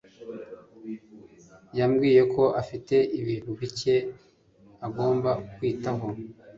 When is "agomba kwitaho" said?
4.87-6.07